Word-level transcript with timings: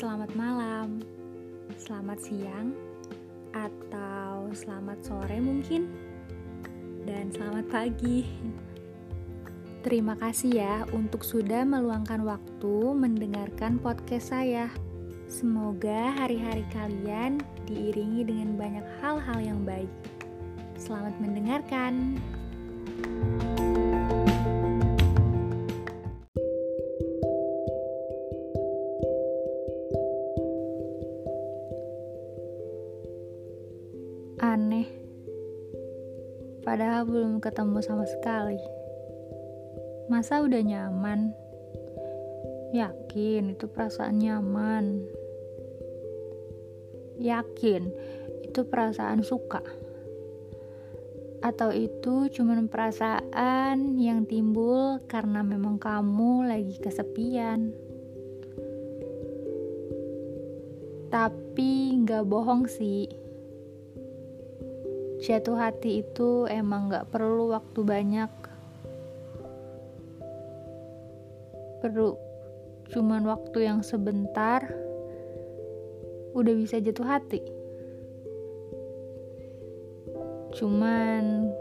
Selamat 0.00 0.32
malam, 0.32 1.04
selamat 1.76 2.24
siang, 2.24 2.72
atau 3.52 4.48
selamat 4.48 4.96
sore 5.04 5.36
mungkin, 5.44 5.92
dan 7.04 7.28
selamat 7.28 7.68
pagi. 7.68 8.24
Terima 9.84 10.16
kasih 10.16 10.56
ya 10.56 10.88
untuk 10.96 11.20
sudah 11.20 11.68
meluangkan 11.68 12.24
waktu 12.24 12.96
mendengarkan 12.96 13.76
podcast 13.76 14.32
saya. 14.32 14.72
Semoga 15.28 16.16
hari-hari 16.16 16.64
kalian 16.72 17.36
diiringi 17.68 18.24
dengan 18.24 18.56
banyak 18.56 19.04
hal-hal 19.04 19.52
yang 19.52 19.60
baik. 19.68 19.92
Selamat 20.80 21.12
mendengarkan. 21.20 22.16
Padahal 36.70 37.02
belum 37.02 37.42
ketemu 37.42 37.82
sama 37.82 38.06
sekali. 38.06 38.62
Masa 40.06 40.38
udah 40.38 40.62
nyaman? 40.62 41.34
Yakin 42.70 43.58
itu 43.58 43.66
perasaan 43.66 44.22
nyaman? 44.22 45.02
Yakin 47.18 47.90
itu 48.46 48.60
perasaan 48.70 49.26
suka? 49.26 49.66
Atau 51.42 51.74
itu 51.74 52.30
cuma 52.30 52.54
perasaan 52.62 53.98
yang 53.98 54.22
timbul 54.30 55.02
karena 55.10 55.42
memang 55.42 55.74
kamu 55.82 56.54
lagi 56.54 56.78
kesepian? 56.78 57.74
Tapi 61.10 61.98
nggak 62.06 62.30
bohong 62.30 62.70
sih 62.70 63.19
jatuh 65.20 65.56
hati 65.56 66.00
itu 66.00 66.48
emang 66.48 66.88
gak 66.88 67.12
perlu 67.12 67.52
waktu 67.52 67.80
banyak. 67.84 68.32
Perlu 71.84 72.16
cuman 72.90 73.22
waktu 73.28 73.68
yang 73.68 73.84
sebentar 73.84 74.64
udah 76.32 76.54
bisa 76.56 76.80
jatuh 76.80 77.04
hati. 77.04 77.40
Cuman 80.56 81.52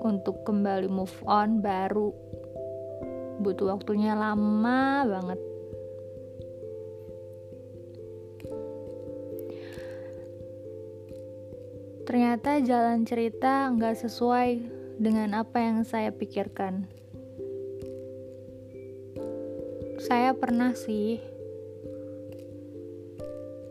untuk 0.00 0.42
kembali 0.48 0.88
move 0.88 1.14
on 1.28 1.60
baru 1.60 2.10
butuh 3.40 3.76
waktunya 3.76 4.12
lama 4.16 5.04
banget 5.08 5.49
Ternyata 12.04 12.60
jalan 12.64 13.04
cerita 13.04 13.68
nggak 13.72 13.96
sesuai 14.06 14.50
dengan 15.00 15.32
apa 15.40 15.56
yang 15.60 15.80
saya 15.84 16.12
pikirkan. 16.12 16.84
Saya 20.00 20.32
pernah 20.32 20.72
sih 20.76 21.20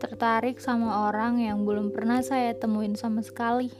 tertarik 0.00 0.58
sama 0.58 1.10
orang 1.10 1.42
yang 1.44 1.62
belum 1.62 1.92
pernah 1.92 2.22
saya 2.24 2.56
temuin 2.56 2.96
sama 2.96 3.20
sekali. 3.22 3.70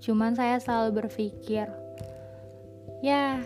Cuman 0.00 0.38
saya 0.38 0.60
selalu 0.62 1.02
berpikir, 1.02 1.66
ya 3.02 3.42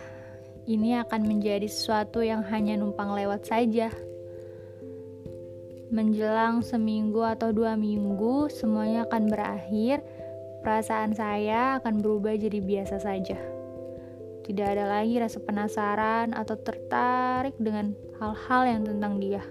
ini 0.69 0.93
akan 1.01 1.25
menjadi 1.25 1.65
sesuatu 1.65 2.21
yang 2.21 2.45
hanya 2.45 2.77
numpang 2.77 3.17
lewat 3.17 3.49
saja. 3.49 3.89
Menjelang 5.91 6.63
seminggu 6.63 7.19
atau 7.19 7.51
dua 7.51 7.75
minggu, 7.75 8.47
semuanya 8.47 9.03
akan 9.11 9.27
berakhir. 9.27 9.99
Perasaan 10.63 11.11
saya 11.11 11.83
akan 11.83 11.99
berubah 11.99 12.31
jadi 12.39 12.63
biasa 12.63 13.03
saja. 13.03 13.35
Tidak 14.47 14.67
ada 14.71 14.87
lagi 14.87 15.19
rasa 15.19 15.43
penasaran 15.43 16.31
atau 16.31 16.55
tertarik 16.55 17.59
dengan 17.59 17.91
hal-hal 18.23 18.61
yang 18.71 18.81
tentang 18.87 19.19
dia. 19.19 19.43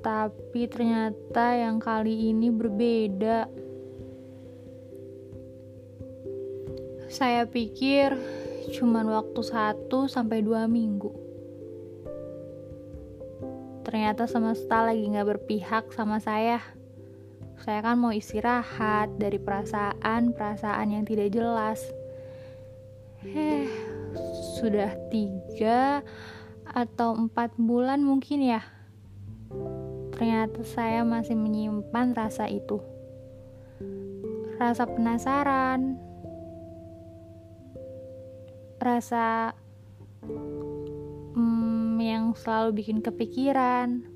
Tapi 0.00 0.64
ternyata 0.64 1.52
yang 1.52 1.76
kali 1.76 2.32
ini 2.32 2.48
berbeda. 2.48 3.52
Saya 7.12 7.44
pikir 7.44 8.16
cuman 8.80 9.12
waktu 9.12 9.44
satu 9.44 10.08
sampai 10.08 10.40
dua 10.40 10.64
minggu 10.64 11.27
ternyata 13.88 14.28
semesta 14.28 14.84
lagi 14.84 15.08
gak 15.08 15.40
berpihak 15.40 15.88
sama 15.96 16.20
saya. 16.20 16.60
Saya 17.64 17.80
kan 17.80 17.96
mau 17.96 18.12
istirahat 18.12 19.16
dari 19.16 19.40
perasaan-perasaan 19.40 20.92
yang 20.92 21.08
tidak 21.08 21.32
jelas. 21.32 21.80
Eh, 23.24 23.64
sudah 24.60 24.92
tiga 25.08 26.04
atau 26.68 27.16
empat 27.16 27.56
bulan 27.56 28.04
mungkin 28.04 28.44
ya. 28.44 28.60
Ternyata 30.12 30.68
saya 30.68 31.00
masih 31.00 31.40
menyimpan 31.40 32.12
rasa 32.12 32.44
itu. 32.44 32.84
Rasa 34.60 34.84
penasaran, 34.84 35.96
rasa 38.84 39.56
yang 42.08 42.32
selalu 42.32 42.80
bikin 42.80 43.04
kepikiran. 43.04 44.08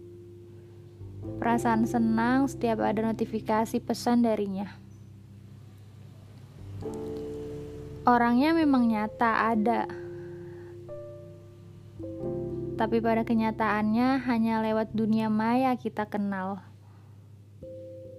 Perasaan 1.36 1.84
senang 1.84 2.48
setiap 2.48 2.80
ada 2.80 3.04
notifikasi 3.04 3.76
pesan 3.84 4.24
darinya. 4.24 4.72
Orangnya 8.08 8.56
memang 8.56 8.88
nyata 8.88 9.54
ada. 9.54 9.86
Tapi 12.74 12.98
pada 12.98 13.22
kenyataannya 13.22 14.26
hanya 14.26 14.64
lewat 14.64 14.90
dunia 14.96 15.30
maya 15.30 15.76
kita 15.78 16.08
kenal. 16.08 16.58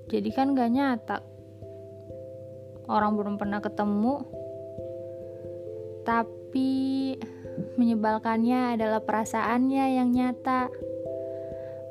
Jadi 0.08 0.30
kan 0.32 0.56
gak 0.56 0.72
nyata. 0.72 1.18
Orang 2.88 3.20
belum 3.20 3.36
pernah 3.36 3.60
ketemu. 3.60 4.24
Tapi 6.08 6.43
Menyebalkannya 7.74 8.78
adalah 8.78 9.02
perasaannya 9.02 9.86
yang 9.98 10.10
nyata, 10.14 10.70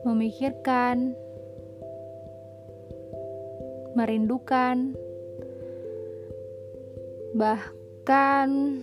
memikirkan, 0.06 1.18
merindukan, 3.98 4.94
bahkan 7.34 8.80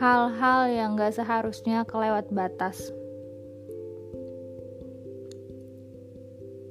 hal-hal 0.00 0.60
yang 0.72 0.96
gak 0.96 1.16
seharusnya 1.16 1.84
kelewat 1.84 2.32
batas. 2.32 2.92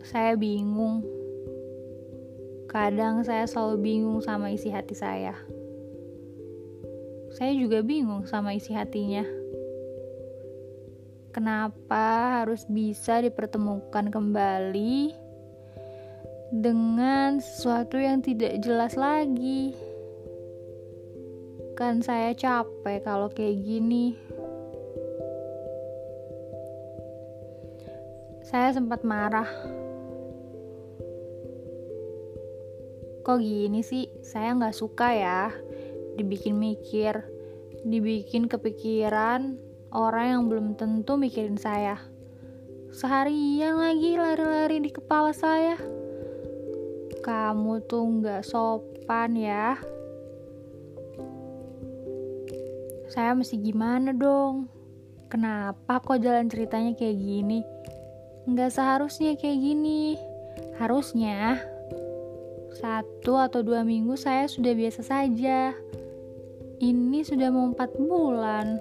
Saya 0.06 0.34
bingung. 0.34 1.06
Kadang 2.70 3.22
saya 3.26 3.46
selalu 3.50 3.82
bingung 3.82 4.22
sama 4.22 4.54
isi 4.54 4.70
hati 4.70 4.94
saya 4.94 5.59
saya 7.40 7.56
juga 7.56 7.80
bingung 7.80 8.28
sama 8.28 8.52
isi 8.52 8.76
hatinya. 8.76 9.24
Kenapa 11.32 12.44
harus 12.44 12.68
bisa 12.68 13.24
dipertemukan 13.24 14.12
kembali 14.12 15.16
dengan 16.52 17.40
sesuatu 17.40 17.96
yang 17.96 18.20
tidak 18.20 18.60
jelas 18.60 19.00
lagi? 19.00 19.72
Kan 21.80 22.04
saya 22.04 22.36
capek 22.36 23.08
kalau 23.08 23.32
kayak 23.32 23.56
gini. 23.64 24.20
Saya 28.44 28.76
sempat 28.76 29.08
marah. 29.08 29.48
Kok 33.24 33.40
gini 33.40 33.80
sih? 33.80 34.12
Saya 34.28 34.60
nggak 34.60 34.76
suka 34.76 35.08
ya 35.16 35.69
dibikin 36.20 36.60
mikir, 36.60 37.24
dibikin 37.88 38.52
kepikiran 38.52 39.56
orang 39.96 40.26
yang 40.28 40.44
belum 40.52 40.68
tentu 40.76 41.16
mikirin 41.16 41.58
saya. 41.58 41.98
Seharian 42.90 43.80
lagi 43.80 44.18
lari-lari 44.18 44.82
di 44.82 44.92
kepala 44.92 45.32
saya. 45.32 45.78
Kamu 47.24 47.86
tuh 47.86 48.04
nggak 48.20 48.44
sopan 48.44 49.38
ya. 49.38 49.78
Saya 53.10 53.34
mesti 53.34 53.58
gimana 53.58 54.14
dong? 54.14 54.70
Kenapa 55.30 56.02
kok 56.02 56.22
jalan 56.22 56.50
ceritanya 56.50 56.98
kayak 56.98 57.18
gini? 57.18 57.62
Nggak 58.50 58.74
seharusnya 58.74 59.38
kayak 59.38 59.62
gini. 59.62 60.18
Harusnya 60.82 61.62
satu 62.80 63.38
atau 63.38 63.62
dua 63.62 63.86
minggu 63.86 64.18
saya 64.18 64.50
sudah 64.50 64.74
biasa 64.74 65.02
saja. 65.06 65.74
Ini 66.80 67.28
sudah 67.28 67.52
mau 67.52 67.68
empat 67.76 67.92
bulan. 68.00 68.80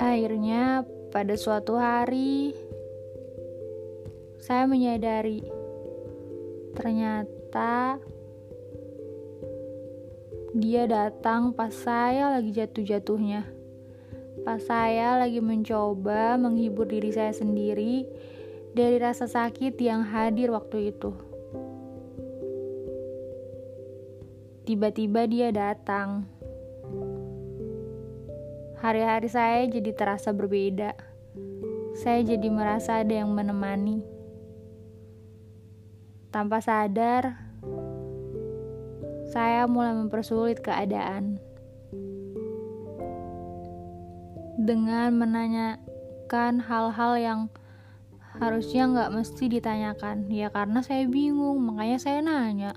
Akhirnya, 0.00 0.88
pada 1.12 1.36
suatu 1.36 1.76
hari, 1.76 2.56
saya 4.40 4.64
menyadari 4.64 5.44
ternyata 6.72 8.00
dia 10.56 10.88
datang 10.88 11.52
pas 11.52 11.76
saya 11.76 12.40
lagi 12.40 12.56
jatuh-jatuhnya. 12.56 13.44
Pas 14.48 14.64
saya 14.64 15.20
lagi 15.20 15.44
mencoba 15.44 16.40
menghibur 16.40 16.88
diri 16.88 17.12
saya 17.12 17.36
sendiri 17.36 18.08
dari 18.72 18.96
rasa 18.96 19.28
sakit 19.28 19.76
yang 19.76 20.08
hadir 20.08 20.56
waktu 20.56 20.96
itu. 20.96 21.25
Tiba-tiba 24.66 25.30
dia 25.30 25.54
datang. 25.54 26.26
Hari-hari 28.82 29.30
saya 29.30 29.62
jadi 29.70 29.94
terasa 29.94 30.34
berbeda. 30.34 30.90
Saya 31.94 32.26
jadi 32.26 32.50
merasa 32.50 32.98
ada 32.98 33.14
yang 33.14 33.30
menemani. 33.30 34.02
Tanpa 36.34 36.58
sadar, 36.58 37.38
saya 39.30 39.70
mulai 39.70 39.94
mempersulit 39.94 40.58
keadaan. 40.58 41.38
Dengan 44.58 45.14
menanyakan 45.14 46.58
hal-hal 46.58 47.12
yang 47.22 47.40
harusnya 48.42 48.90
nggak 48.90 49.14
mesti 49.14 49.46
ditanyakan. 49.46 50.26
Ya 50.26 50.50
karena 50.50 50.82
saya 50.82 51.06
bingung, 51.06 51.62
makanya 51.62 52.02
saya 52.02 52.18
nanya. 52.18 52.74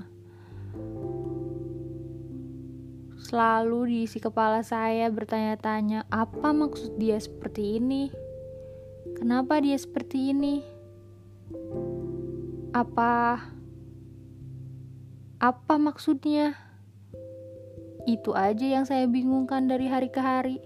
Selalu 3.30 3.94
diisi 3.94 4.18
kepala 4.18 4.66
saya 4.66 5.06
bertanya-tanya, 5.14 6.10
apa 6.10 6.50
maksud 6.50 6.98
dia 6.98 7.22
seperti 7.22 7.78
ini? 7.78 8.10
Kenapa 9.14 9.62
dia 9.62 9.78
seperti 9.78 10.34
ini? 10.34 10.66
Apa 12.74 13.38
apa 15.38 15.76
maksudnya? 15.78 16.58
Itu 18.10 18.34
aja 18.34 18.66
yang 18.66 18.90
saya 18.90 19.06
bingungkan 19.06 19.70
dari 19.70 19.86
hari 19.86 20.10
ke 20.10 20.18
hari. 20.18 20.58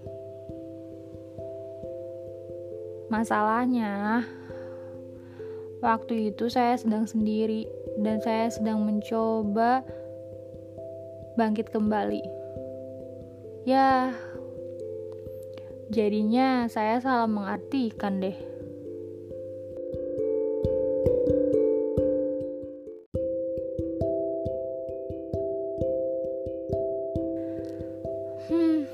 Masalahnya, 3.12 4.24
waktu 5.84 6.32
itu 6.32 6.48
saya 6.48 6.80
sedang 6.80 7.04
sendiri 7.04 7.68
dan 8.00 8.24
saya 8.24 8.48
sedang 8.48 8.88
mencoba 8.88 9.84
bangkit 11.36 11.68
kembali. 11.68 12.43
Ya, 13.64 14.12
jadinya 15.88 16.68
saya 16.68 17.00
salah 17.00 17.24
mengartikan 17.24 18.20
deh. 18.20 18.36
Hmm. 28.52 28.84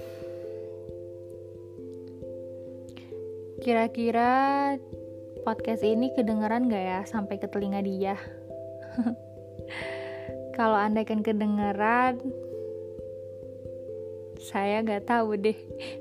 Kira-kira 3.67 4.79
podcast 5.43 5.83
ini 5.83 6.15
kedengeran 6.15 6.71
gak 6.71 6.79
ya 6.79 7.01
sampai 7.11 7.43
ke 7.43 7.51
telinga 7.51 7.83
dia? 7.83 8.15
Kalau 10.55 10.79
anda 10.79 11.03
kan 11.03 11.27
kedengeran, 11.27 12.23
saya 14.41 14.81
nggak 14.81 15.05
tahu 15.05 15.37
deh. 15.37 15.59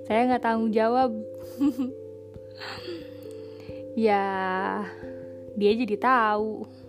Saya 0.07 0.31
nggak 0.31 0.43
tanggung 0.43 0.71
jawab. 0.71 1.11
ya, 4.09 4.23
dia 5.59 5.71
jadi 5.75 5.95
tahu. 5.99 6.79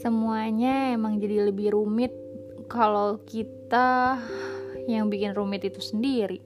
semuanya 0.00 0.96
emang 0.96 1.20
jadi 1.20 1.52
lebih 1.52 1.76
rumit 1.76 2.10
kalau 2.72 3.20
kita 3.28 4.16
yang 4.88 5.12
bikin 5.12 5.36
rumit 5.36 5.60
itu 5.68 5.78
sendiri. 5.84 6.40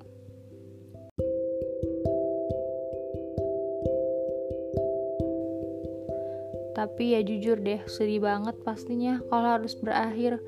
Tapi 6.94 7.11
ya 7.11 7.26
jujur 7.26 7.58
deh, 7.58 7.82
sedih 7.91 8.23
banget 8.23 8.55
pastinya 8.62 9.19
kalau 9.26 9.58
harus 9.58 9.75
berakhir 9.75 10.38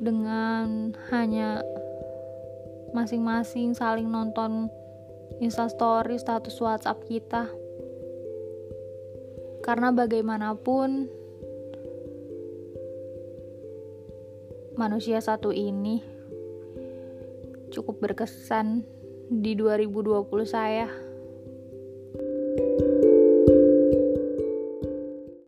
dengan 0.00 0.96
hanya 1.12 1.60
masing-masing 2.96 3.76
saling 3.76 4.08
nonton 4.08 4.72
instastory 5.44 6.16
status 6.16 6.56
WhatsApp 6.56 7.04
kita. 7.04 7.52
Karena 9.60 9.92
bagaimanapun 9.92 11.12
manusia 14.80 15.20
satu 15.20 15.52
ini 15.52 16.00
cukup 17.68 18.00
berkesan 18.00 18.88
di 19.28 19.52
2020 19.52 20.32
saya. 20.48 21.07